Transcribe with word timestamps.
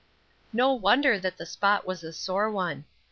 No 0.51 0.73
wonder 0.73 1.19
that 1.19 1.37
the 1.37 1.45
spot 1.45 1.85
was 1.85 2.01
a 2.03 2.11
sore 2.11 2.49
one. 2.49 2.85